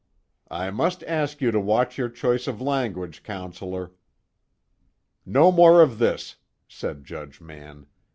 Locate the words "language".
2.59-3.21